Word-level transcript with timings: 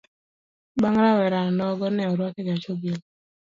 Bang'e 0.81 1.01
rawera 1.05 1.41
nogo 1.57 1.85
ne 1.91 2.03
orwak 2.11 2.35
egach 2.41 2.65
obila. 2.71 2.99